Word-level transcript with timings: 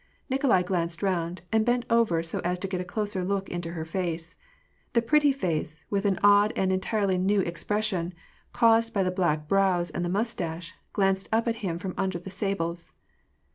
Nikolai 0.31 0.63
glanced 0.63 1.03
round, 1.03 1.43
and 1.51 1.63
bent 1.63 1.85
over 1.87 2.23
so 2.23 2.39
as 2.39 2.57
to 2.57 2.67
get 2.67 2.81
a 2.81 2.83
closer 2.83 3.23
look 3.23 3.47
into 3.49 3.73
her 3.73 3.85
face. 3.85 4.35
The 4.93 5.01
pretty 5.03 5.31
face, 5.31 5.83
with 5.91 6.05
an 6.05 6.17
odd 6.23 6.51
and 6.55 6.73
entirely 6.73 7.19
new 7.19 7.41
expression, 7.41 8.15
caused 8.51 8.95
by 8.95 9.03
the 9.03 9.11
black 9.11 9.47
brows 9.47 9.91
and 9.91 10.09
mustache, 10.11 10.73
glanced 10.91 11.29
up 11.31 11.47
at 11.47 11.57
him 11.57 11.77
from 11.77 11.93
under 11.99 12.17
the 12.17 12.31
sables. 12.31 12.93